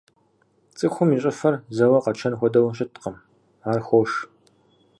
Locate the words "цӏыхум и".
0.77-1.17